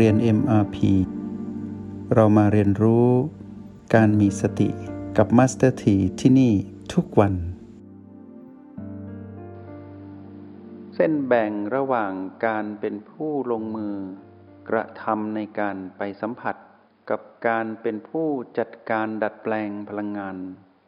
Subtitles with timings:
[0.00, 0.76] เรียน MRP
[2.14, 3.08] เรามาเรียนรู้
[3.94, 4.68] การมีสติ
[5.16, 6.52] กับ Master T ที่ที่นี่
[6.92, 7.34] ทุกวัน
[10.94, 12.12] เส้นแบ่งระหว่าง
[12.46, 13.94] การเป็นผู้ลงมือ
[14.68, 16.56] กระทำในการไปสัมผัส
[17.10, 20.36] กับการเป็นผู้จัดการดัดแปลงพลังงาน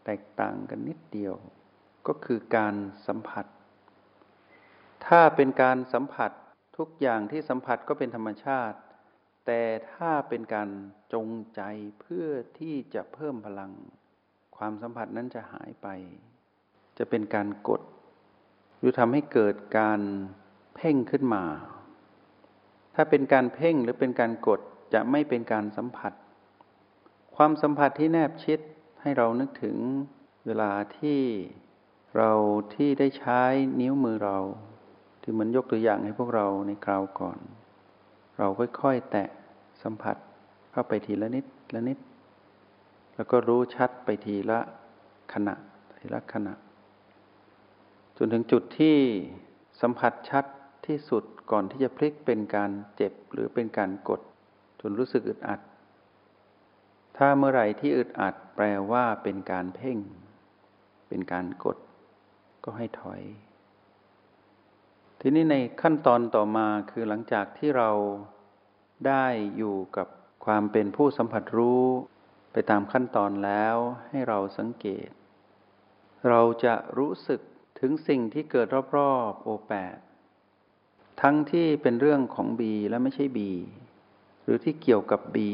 [0.04, 1.34] แตกต่างกันนิดเดียว
[2.06, 2.74] ก็คือการ
[3.06, 3.46] สัมผัส
[5.06, 6.30] ถ้าเป็นการสัมผัส
[6.76, 8.76] ทุกอย่างที่สัมผัสก็เป็นธรรมชาติ
[9.46, 10.68] แต่ถ้าเป็นการ
[11.12, 11.60] จงใจ
[12.00, 12.28] เพื่อ
[12.58, 13.72] ที่จะเพิ่มพลัง
[14.56, 15.88] ความสัมผัสนั้นจะหายไป
[16.98, 17.82] จะเป็นการกด
[18.78, 20.00] หรือทำให้เกิดการ
[20.76, 21.44] เพ่งขึ้นมา
[22.94, 24.60] ถ้าเป็นการเพ่งหรือเป็นการกด
[24.94, 26.12] จะไม่เป็นการสัมผัส
[27.36, 28.58] ความสัมผัสที่แนบชิด
[29.02, 29.76] ให้เรานึกถึง
[30.46, 31.20] เวลาที่
[32.16, 32.32] เรา
[32.74, 33.40] ที่ได้ใช้
[33.80, 34.38] นิ้วมือเรา
[35.22, 37.38] ที่เหมือนยกตัวอย่างให้พวกเราในคราวก่อน
[38.38, 39.28] เราค่อยๆ แตะ
[39.82, 40.16] สัมผัส
[40.70, 41.98] เข้าไปทีละนิดละนิด
[43.14, 44.58] แล้วก็รู้ชัดไปทีละ
[45.32, 45.54] ขณะ
[45.98, 46.54] ทีละขณะ
[48.16, 48.96] จนถึงจุดที่
[49.80, 50.44] สัมผัสชัด
[50.86, 54.20] ที่สุดก่อนที่จะพลิกเป็นการเจ็บหรือเป็นการกด
[54.80, 55.60] จนรู้สึกอึดอัด
[57.16, 59.98] ถ้าเมื่อไหร่ที่อึดอัดแปลว่าเป็นการเพ่ง
[61.08, 61.78] เป็นการกด
[62.64, 63.22] ก็ให้ถอย
[65.20, 67.90] ทีนี้ในขั้นตอนต่อมาคือหลังจากที่เรา
[69.06, 70.08] ได้อยู่กับ
[70.44, 71.84] ความเป็นผู้สัมผัสรู้
[72.52, 73.76] ไปตามขั้นตอนแล้ว
[74.08, 75.08] ให้เราสังเกต
[76.28, 77.40] เราจะรู้สึก
[77.80, 79.96] ถึงสิ่งที่เกิดรอบๆโอแปด
[81.22, 83.52] ทั้งที่เป็นเรื่องของบีและไม่ใช่บี
[84.42, 85.52] หรือที่เกี่ยวกับบี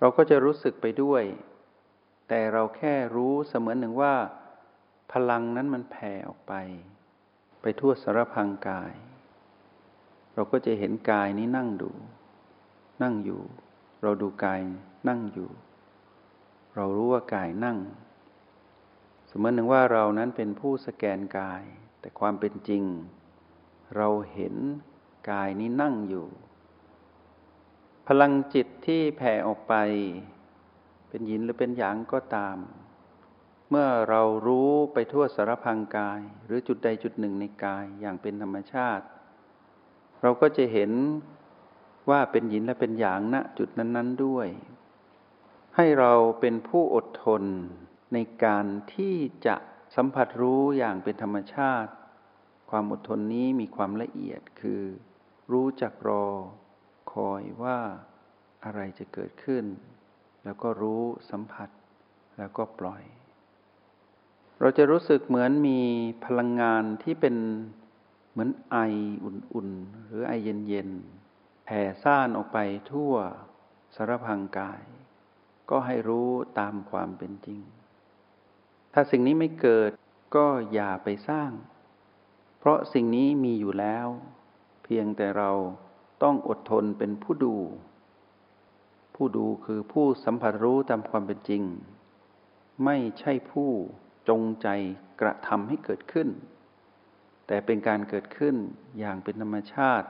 [0.00, 1.22] เราก็จะรู้สึกไปด้วย
[2.28, 4.14] แต่เราแค่รู้เสมือนหนึ่งว่า
[5.12, 6.52] พลังนั้นมันแผ่ออกไป
[7.62, 8.92] ไปทั่วสารพังกาย
[10.34, 11.90] เราก็จะเห็นกายนี้นั่งดู
[13.02, 13.42] นั่งอยู่
[14.02, 14.60] เราดูกาย
[15.08, 15.50] นั่งอยู่
[16.74, 17.78] เรารู้ว่ากายนั่ง
[19.30, 21.62] สมมติหนึ่งว่าเรานั้นเป็นผู้สแกนกาย
[22.00, 22.84] แต่ความเป็นจริง
[23.96, 24.54] เราเห็น
[25.30, 26.26] กายนี้นั่งอยู่
[28.06, 29.74] พลังจิตที่แผ่ออกไป
[31.08, 32.56] เป็นหยินหรือเป็นหยางก็ตาม
[33.72, 39.04] เมื่อเรารู้ไปทั่วสารพังกาย หรือจุดใดจุดหนึ่งในกายอย่างเป็นธรรมชาติ
[40.22, 40.92] เราก็จะเห็น
[42.10, 44.48] ว่าเป็นหยินและเป็นหยางณจุดนั้น ๆด้วย
[45.76, 47.42] ให้เราเป็นผู้อดทน
[48.14, 49.16] ในการที่
[49.46, 49.56] จะ
[49.96, 51.92] สัมผัสรู้อย่างเป็นธรรมชาติ
[52.70, 54.82] ความอดทนนี้มีความละเอียดคือ
[55.52, 56.26] รู้จักรอ
[57.12, 57.78] คอยว่า
[58.64, 59.64] อะไรจะเกิดขึ้น
[60.44, 61.68] แล้วก็รู้สัมผัส
[62.38, 63.02] แล้วก็ปล่อย
[64.60, 65.80] เราจะรู้สึกเหมือนมี
[66.24, 67.36] พลังงานที่เป็น
[68.30, 68.76] เหมือนไอ
[69.24, 70.32] อุ่นๆ หรือไอ
[70.68, 72.58] เย็นๆแผ่ซ่านออกไป
[72.90, 73.12] ทั่ว
[73.94, 74.82] สารพังกาย
[75.70, 77.60] ก็ให้รู้ตามความเป็นจริง
[78.92, 79.90] ถ้าสิ่งนี้ไม่เกิด
[80.36, 81.50] ก็อย่าไปสร้าง
[82.58, 84.06] เพราะสิ่งนี้มีอยู่แล้ว
[84.84, 85.50] เพียงแต่เรา
[86.22, 87.56] ต้องอดทนเป็นผู้ดู
[89.14, 91.62] ผู้ดูคือผู้สัมผัสรู้ตามความเป็นจริง
[92.84, 93.70] ไม่ใช่ผู้
[94.28, 94.68] จงใจ
[95.20, 96.28] กระทำให้เกิดขึ้น
[97.46, 98.56] แต่เป็นการเกิดขึ้น
[98.98, 100.08] อย่างเป็นธรรมชาติ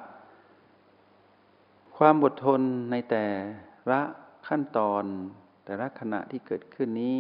[1.97, 2.61] ความอดทน
[2.91, 3.27] ในแต่
[3.91, 4.01] ละ
[4.49, 5.05] ขั้นตอน
[5.65, 7.19] แต่ละขณะที่เกิดขึ้นนี้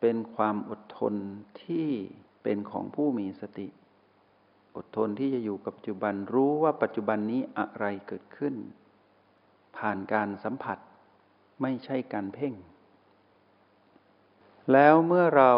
[0.00, 1.14] เป็นความอดทน
[1.64, 1.88] ที่
[2.42, 3.68] เป็นของผู้มีสติ
[4.76, 8.54] อดทนที่จะอยู่กับปัจจุบันรู้ว่าปัจจุบันนี้อะไรเกิดขึ้น
[9.76, 10.78] ผ่านการสัมผัส
[11.62, 12.54] ไม่ใช่การเพ่ง
[14.72, 15.52] แล้วเมื่อเรา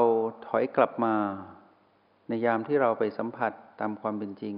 [0.46, 1.16] ถอยกลับมา
[2.28, 4.56] ในยามที่เราไปสัมผัสตามความเป็นจริง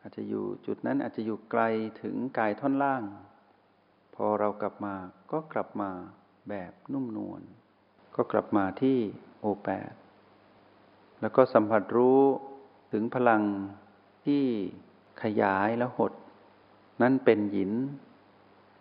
[0.00, 1.62] อาจจะอยู่จุดนั้นอาจจะอยู่ไกล
[2.02, 3.02] ถึงกายท่อนล่าง
[4.14, 4.94] พอเรากลับมา
[5.32, 5.90] ก็กลับมา
[6.48, 7.42] แบบนุ่มนวล
[8.16, 8.98] ก็กลับมาที่
[9.40, 9.92] โอแปด
[11.20, 12.20] แล้วก็สัมผัสรู้
[12.92, 13.42] ถึงพลัง
[14.24, 14.42] ที่
[15.22, 16.12] ขยายแล้วหด
[17.02, 17.72] นั้นเป็นหิน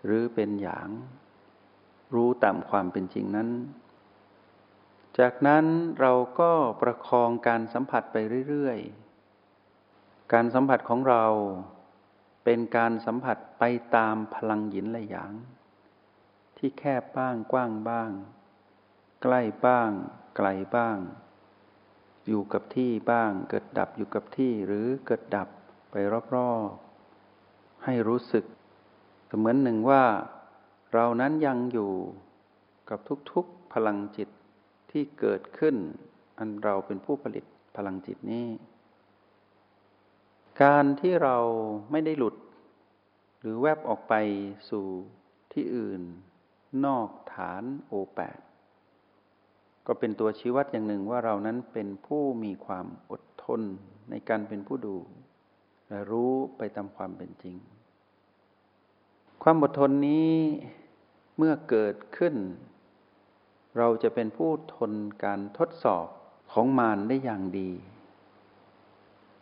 [0.06, 0.90] หรือเป็นหยาง
[2.16, 3.50] รู้ตามความเป็นจริงนั้น
[5.20, 5.66] จากนั้น
[6.00, 8.18] เราก็ประคองการสัมผัสไป
[8.48, 11.26] เรื่อยๆ การสัมผัสของเรา
[12.44, 13.64] เป็นการสัมผัสไป
[13.96, 15.34] ตามพลังหยินและหยาง
[16.58, 18.12] ที่แคบบ้างกว้างบ้าง
[19.22, 19.90] ใกล้บ้าง
[20.38, 20.98] ไกลบ้าง
[22.28, 25.50] อยู่กับที่บ้าง เกิดดับอยู่กับที่หรือเกิดดับ
[25.92, 25.96] ไป
[26.36, 28.46] รอบๆ ให้รู้สึก
[29.28, 30.04] เสมือนหนึ่งว่า
[30.94, 31.94] เรานั้นยังอยู่
[32.90, 33.00] กับ
[33.32, 34.30] ทุกๆพลังจิต
[34.92, 35.76] ที่เกิดขึ้น
[36.38, 37.46] อันเราเป็นผู้ผลิต
[37.76, 38.48] พลังจิตนี้
[40.64, 41.38] การที่เรา
[41.92, 42.36] ไม่ได้หลุด
[43.40, 44.14] หรือแวบออกไป
[44.70, 44.86] สู่
[45.54, 46.02] ที่อื่น
[46.86, 48.40] นอกฐานโอแปด
[49.88, 53.62] ก็เป็นตัวชี้วัดอย่างหนึ่งว่าเรานั้นเป็นผู้มีความอดทน
[54.10, 54.98] ในการเป็นผู้ดู
[55.90, 57.56] และรู้ไปตามความเป็นจริง
[59.44, 60.36] ความอดทนนี้
[61.38, 62.36] เมื่อเกิดขึ้น
[63.78, 64.92] เราจะเป็นผู้ทน
[65.24, 66.08] การทดสอบ
[66.52, 67.72] ของมารได้อย่างดี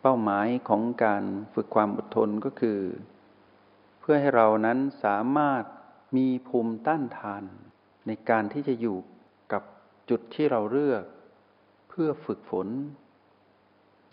[0.00, 1.24] เป้าหมายของการ
[1.54, 2.80] ฝึกความอดทนก็คือ
[4.00, 5.64] เพื่อให้เรานั้นสามารถ
[6.16, 7.44] มีภูมิต้านทาน
[8.06, 8.98] ในการที่จะอยู่
[9.52, 9.62] กับ
[10.10, 11.04] จุดที่เราเลือก
[11.88, 12.68] เพื่อฝึกฝน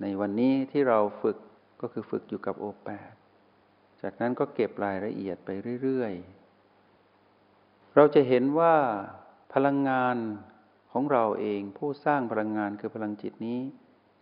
[0.01, 1.37] ในวันนี้ที่เราฝึก
[1.81, 3.13] ก็คือฝึกอยู่กับโอแปด
[4.01, 5.49] จากนั้นก็เก็บรายละเอียดไป
[5.81, 6.13] เรื่อย
[7.03, 8.75] ๆ เราจะเห็นว่า
[9.53, 10.17] พลังงาน
[10.91, 13.59] ของเราเองผู้สร้างพลังงานคือพลังจิตนี้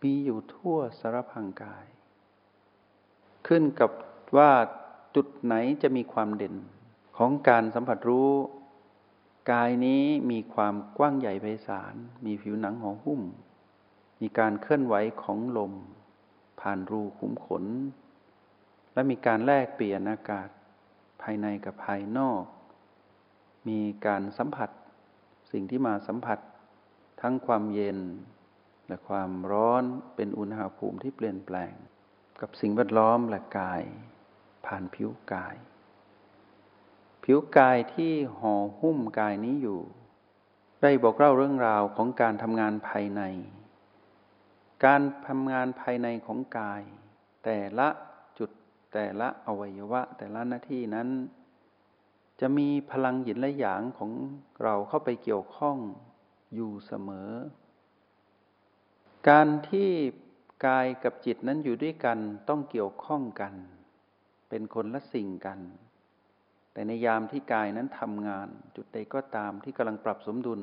[0.02, 1.86] มีอยู่ทั่วสารพังกาย
[3.46, 3.90] ขึ้นกับ
[4.36, 4.50] ว่า
[5.14, 6.54] จุดไหนจะมีความเด่น
[7.18, 8.30] ของการสัมผัสรู้
[9.52, 11.94] กายนี้มีความกว้างใหญ่ไพศาล
[12.24, 13.20] มีผิวหนังห่อหุ้ม
[14.20, 15.72] มีการเคลื่อนไหวของลม
[16.60, 17.64] ผ่านรูขุมขน
[18.92, 20.48] และมีการแลกเปลี่ยนอากาศ
[21.22, 22.42] ภายในกับภายนอก
[23.68, 24.70] มีการสัมผัส
[25.58, 26.38] สิ่งที่มาสัมผัส
[27.20, 27.98] ทั้งความเย็น
[28.88, 29.84] และความร้อน
[30.16, 31.72] เป็นอุณหภูมิที่เปลี่ยนแปลง
[32.40, 33.82] กับสิ่งแวดล้อมและกาย
[34.66, 35.56] ผ่านผิวกาย
[37.24, 39.80] ผิวกายที่ห่อหุ้มกายนี้อยู่
[40.82, 43.22] ได้บอกเล่าเรื่องราวของการทำงานภายใน
[44.84, 46.82] การทำงานภายในของกาย
[47.44, 47.88] แต่ละ
[48.38, 48.50] จุด
[48.92, 51.08] แต่ละอวัยวะแต่ละหน้าที่นั้น
[52.40, 54.10] จะมีพลังหยินและหยางของ
[54.62, 55.76] เราเข้าไปเกี่ยวข้อง
[56.54, 57.30] อยู่เสมอ
[59.28, 59.90] การที่
[60.66, 62.18] กายกับจิตนั้นอยู่ด้วยกัน
[62.48, 63.54] ต้องเกี่ยวข้องกัน
[64.48, 65.60] เป็นคนละสิ่งกัน
[66.72, 70.60] แต่ในยามที่กายนั้นทำงาน จุดใดก็ตามที่กำลังปรับสมดุล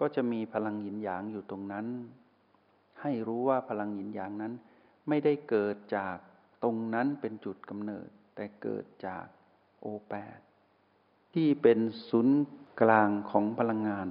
[0.00, 1.86] ก็จะมีพลังหยินหยางอยู่ตรงนั้น
[3.00, 4.52] ให้รู้ว่าพลังหยินหยางนั้น
[5.08, 6.16] ไม่ได้เกิดจาก
[6.62, 9.26] ตรงนั้นเป็นจุดกำเนิด แต่เกิดจาก
[9.80, 10.38] โอแปด
[11.34, 11.78] ที่เป็น
[12.08, 12.38] ศูนย์
[12.80, 14.08] กลางของพลังงาน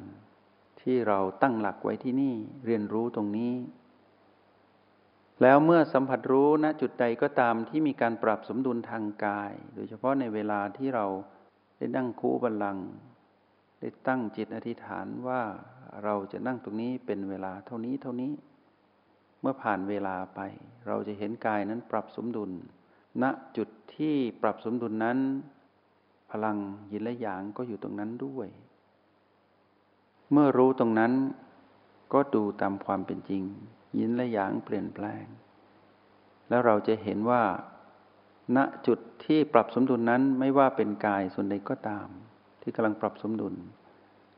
[0.81, 2.35] ที่เราตั้งหลักไว้ที่นี่
[2.65, 3.53] เรียนรู้ตรงนี้
[5.41, 11.05] แล้วเมื่อสัมผัสรู้ณจุดใดก็ตามที่มีการปรับสมดุลทางกาย โดยเฉพาะในเวลาที่เรา
[11.77, 12.77] ได้นั่งคู่บัลลัง
[13.79, 15.41] ได้ตั้งจิตอธิษฐานว่า
[16.03, 18.31] เราจะนั่งตรงนี้เป็นเวลาเท่านี้เท่านี้
[19.41, 20.39] เมื่อผ่านเวลาไป
[20.87, 22.51] เราจะเห็นกายนั้นปรับสมดุล
[23.21, 23.23] ณ
[23.57, 25.17] จุดที่ปรับสมดุลนั้น
[26.31, 26.57] พลัง
[26.91, 28.47] ยินและหยางก็อยู่ตรงนั้นด้วย
[30.31, 31.13] เมื่อรู้ตรงนั้น
[32.13, 33.43] ก็ดูตามความเป็นจริง
[33.99, 35.25] ยินและหยางเปลี่ยนแปลง
[36.49, 37.43] แล้วเราจะเห็นว่า
[38.55, 42.07] ณจุดที่ปรับสมดุลนนั้นไม่ว่าเป็นกายส่วนใดก็ตาม
[42.61, 43.55] ที่กำลังปรับสมดุล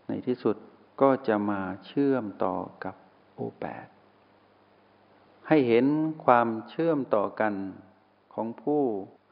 [0.07, 0.55] ในที่สุด
[1.01, 2.95] ก็จะมาเชื่อมต่อกับ
[3.33, 3.87] โอแปด
[5.47, 5.85] ให้เห็น
[6.25, 7.53] ความเชื่อมต่อกัน
[8.33, 8.83] ของผู้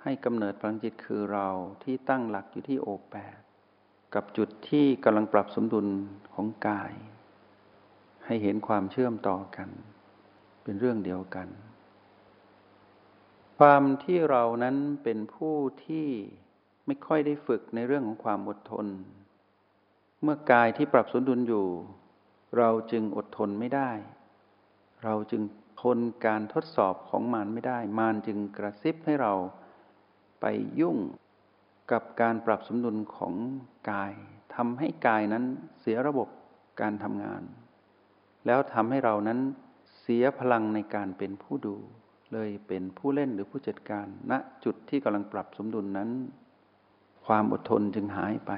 [0.03, 1.47] ให้กำเนิดพลังจิตคือเรา
[1.83, 3.39] ที่ตั้งหลักอยู่ที่โอแปด
[4.15, 5.87] กับจุดที่กำลังปรับสมดุล
[6.33, 6.93] ของกาย
[8.25, 9.69] ให้เห็นความเชื่อมต่อกัน
[10.63, 11.47] เป็นเรื่องเดียวกัน
[13.59, 16.07] ความที่เรานั้นเป็นผู้ที่
[16.85, 18.87] ไม่ค่อยได้ฝึกในเรื่องของความอดทน
[20.23, 21.67] เมื่อกายที่ปรับสมดุลอยู่
[22.57, 23.91] เราจึงอดทนไม่ได้
[25.03, 25.41] เราจึง
[25.81, 29.33] ทนการทดสอบของมารไม่ได้ มารจึงกระซิบให้เรา
[30.41, 30.45] ไป
[30.79, 30.97] ยุ่ง
[31.91, 33.33] กับการปรับสมดุลของ
[33.91, 34.13] กาย
[34.55, 35.43] ทำให้กายนั้น
[35.81, 36.27] เสียระบบ
[36.81, 37.43] การทำงาน
[38.45, 39.39] แล้วทำให้เรานั้น
[40.01, 41.75] เสียพลังในการเป็นผู้ดู
[42.33, 46.09] เลยเป็นผู้เล่นหรือผู้จัดการณนะจุดที่กำลังปรับสมดุลนั้น
[47.25, 48.51] ความอดทนจึงหายไป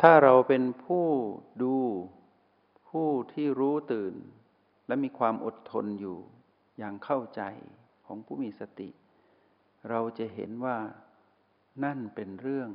[0.00, 1.06] ถ้าเราเป็นผู้
[1.62, 1.76] ดู
[2.88, 4.14] ผู้ที่รู้ตื่น
[4.86, 6.18] และมีความอดทนอยู่
[6.78, 7.42] อย่างเข้าใจ
[8.06, 8.88] ของผู้มีสติ
[9.90, 10.78] เราจะเห็นว่า
[11.84, 12.68] นั่นเป็นเรื่อง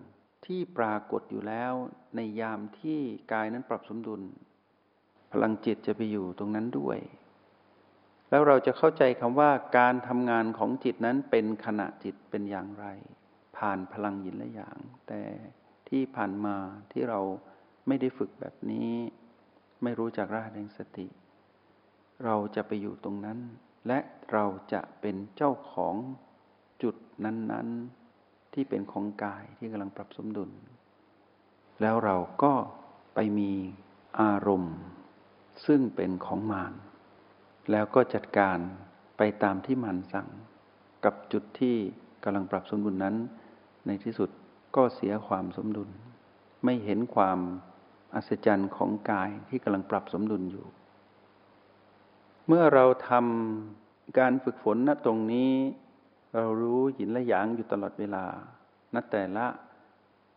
[0.46, 1.74] ที่ปรากฏอยู่แล้ว
[2.16, 3.00] ในยามที่
[3.32, 4.22] กายนั้นปรับสมดุล
[5.32, 7.00] พลังจิตจะไปอยู่ตรงนั้นด้วย
[8.30, 12.86] แล้วเราจะเข้าใจคำว่าการทำงานของจิตนั้นเป็นขณะจิตเป็นอย่างไร
[13.58, 15.22] ผ่านพลังยินและอย่าง แต่
[15.90, 16.56] ที่ผ่านมา
[16.92, 17.20] ที่เรา
[17.88, 18.92] ไม่ได้ฝึกแบบนี้
[19.84, 21.08] ไม่รู้จักรหัสแห่งสติ
[22.26, 23.40] เราจะไปอยู่ตรงนั้น
[23.88, 24.00] และ
[24.32, 25.96] เราจะเป็นเจ้าของ
[26.84, 30.50] จุดนั้นๆที่เป็นของกายที่กำลังปรับสมดุล
[31.82, 32.54] แล้วเราก็
[33.16, 33.52] ไปมี
[34.22, 34.76] อารมณ์
[35.66, 36.74] ซึ่งเป็นของมาร
[37.72, 38.58] แล้วก็จัดการ
[39.18, 40.28] ไปตามที่มารสั่ง
[41.06, 41.76] กับจุดที่
[42.24, 43.16] กกำลังปรับสมดุลนั้น
[43.88, 44.30] ในที่สุด
[44.76, 45.90] ก็เสียความสมดุล
[46.64, 47.40] ไม่เห็นความ
[48.16, 50.66] อัศจรรย์ของกายที่กำลังปรับสมดุลอยู่
[52.48, 55.52] เมื่อเราทำการฝึกฝนณตรงนี้
[56.34, 58.26] เรารู้หินและหยางอยู่ตลอดเวลา
[58.94, 59.46] ณแต่ละ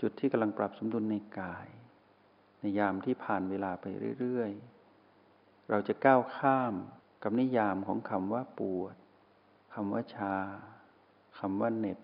[0.00, 1.68] จุดที่กำลังปรับสมดุลในกาย
[2.59, 3.87] ในยามที่ผ่านเวลาไป
[4.18, 6.75] เรื่อยๆ เราจะก้าวข้าม
[7.23, 8.94] กับนิยามของคำว่าปวด
[9.75, 10.37] คำว่าชา
[11.38, 11.99] คำว่าเหน็บ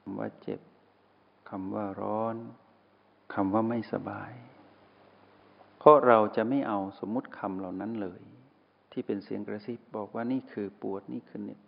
[0.00, 0.60] คำว่าเจ็บ
[1.50, 2.36] คำว่าร้อน
[3.34, 4.32] คำว่าไม่สบาย
[5.78, 8.20] เพราะเราจะไม่เอาสมมุติคำเหล่านั้นเลย
[8.92, 11.60] ที่เป็นเสียงกระซิบบอกว่านี่คือปวดนี่คือเหน็บ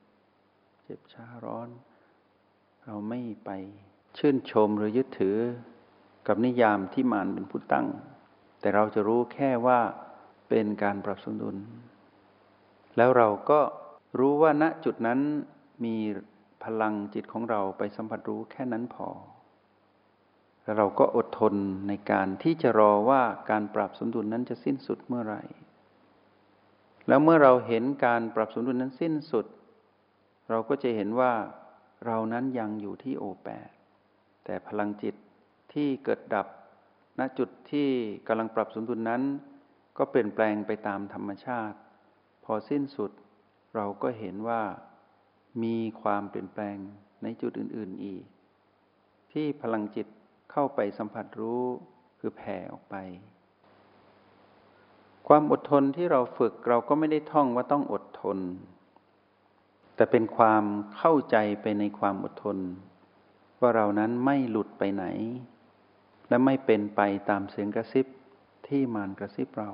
[0.88, 1.68] เจ็บชาร้อน
[2.84, 3.50] เราไม่ไป
[4.18, 5.36] ชื่นชมหรือยึดถือ
[6.26, 7.86] กับนิยามที่มานเป็นผู้ตั้ง
[8.60, 9.80] แต่เราจะรู้แค่ว่า
[10.48, 11.56] เป็นการปรับสมดุล
[12.96, 13.60] แล้วเราก็
[14.18, 15.20] รู้ว่าณจุดนั้น
[15.84, 15.96] มี
[16.64, 19.08] พลังจิตของเราไปสัมผัสรู้แค่นั้นพอ
[20.62, 21.54] แล้วเราก็อดทน
[21.88, 25.42] ในการที่จะรอว่าการปรับสมดุลนั้นจะสิ้นสุดเมื่อไหร่
[27.08, 29.46] แล้วเมื่อเราเห็นการปรับสมดุลนั้นสิ้นสุด
[30.50, 31.32] เราก็จะเห็นว่า
[32.06, 33.70] เรานั้นยังอยู่ที่โอแปด
[34.44, 35.14] แต่พลังจิต
[35.72, 36.46] ที่เกิดดับ
[37.18, 37.88] ณจุดที่
[38.28, 39.22] กำลังปรับสมดุลนั้น
[39.98, 41.78] ก็เปลี่ยนแปลงไปตามธรรมชาติ
[42.44, 43.10] พอสิ้นสุด
[43.74, 44.62] เราก็เห็นว่า
[45.62, 46.76] มีความเปลี่ยนแปลง
[47.22, 48.24] ในจุดอื่น ๆอีก
[49.32, 50.06] ที่พลังจิต
[50.52, 51.64] เข้าไปสัมผัสรู้
[52.18, 52.94] คือแผ่ออกไป
[55.28, 58.38] ความอดทนที่เราฝึกเราก็ไม่ได้ท่องว่าต้องอดทน
[59.96, 60.64] แต่เป็นความ
[60.96, 62.58] เข้าใจไปในความอดทน
[63.60, 65.04] ว่าเรานั้นไม่หลุดไปไหน
[66.28, 67.00] และไม่เป็นไป
[67.30, 68.06] ตามเสียงกระซิบ
[68.66, 69.70] ที่มานกระซิบเรา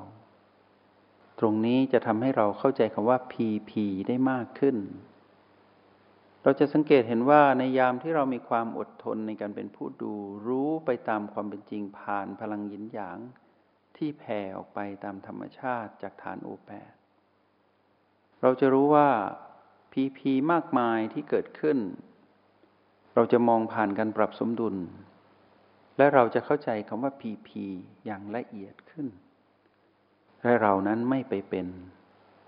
[1.38, 4.76] ตรงนี้จะทำให้เราเข้าใจคำว่าพีพีได้มากขึ้น
[6.42, 10.14] เราจะสังเกตเห็นว่าในยามที่เรามีความอดทนในการเป็นผู้ดู
[10.46, 13.18] รู้ไปตามความเป็นจริงผ่านพลังยินหยาง
[13.96, 16.92] ที่แผ่ออกไปตามธรรมชาติจากฐานโอแปด
[18.42, 19.08] เราจะรู้ว่า
[19.92, 21.78] พีพีมากมายที่เกิดขึ้น
[23.14, 24.76] เราจะมองผ่านการปรับสมดุล
[25.96, 27.64] และเราจะเข้าใจคำว่าพีพี
[28.06, 29.06] อย่างละเอียดขึ้น
[30.42, 31.66] และเรานั้นไม่ไปเป็น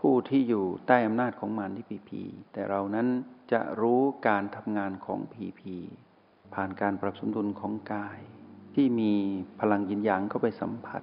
[0.00, 2.22] ผู้ที่อยู่ใต้อำนาจของมารที่พีพี
[2.52, 3.08] แต่เรานั้น
[3.52, 5.74] จะรู้การทำงานของพีพี
[6.54, 8.18] ผ่านการปรับสมดุลของกาย
[8.74, 9.12] ที่มี
[9.60, 11.02] พลังยินยางเข้าไปสัมผัส